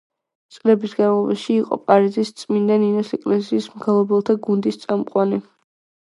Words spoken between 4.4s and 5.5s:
გუნდის წამყვანი.